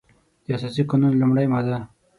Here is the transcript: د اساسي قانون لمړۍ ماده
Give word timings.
د 0.45 0.47
اساسي 0.57 0.83
قانون 0.89 1.13
لمړۍ 1.21 1.47
ماده 1.53 1.77